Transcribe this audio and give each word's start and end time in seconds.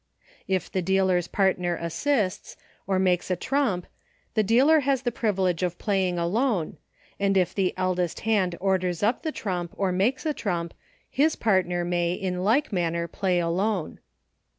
If 0.47 0.71
the 0.71 0.81
dealer's 0.81 1.27
partner 1.27 1.75
assists, 1.75 2.57
or 2.87 2.97
makes 2.97 3.29
a 3.29 3.35
trump, 3.35 3.85
the 4.33 4.41
dealer 4.41 4.79
has 4.79 5.03
the 5.03 5.11
privilege 5.11 5.61
of 5.61 5.77
Playing 5.77 6.17
Alone, 6.17 6.77
and 7.19 7.37
if 7.37 7.53
the 7.53 7.71
eldest 7.77 8.21
hand 8.21 8.55
orders 8.59 9.03
up 9.03 9.21
the 9.21 9.31
trump, 9.31 9.75
or 9.77 9.91
makes 9.91 10.25
a 10.25 10.33
trump, 10.33 10.73
his 11.07 11.35
partner 11.35 11.85
may, 11.85 12.13
in 12.13 12.43
like 12.43 12.73
manner, 12.73 13.07
Play 13.07 13.39
Alone. 13.39 13.99